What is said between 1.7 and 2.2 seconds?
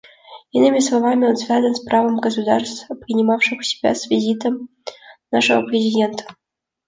с правом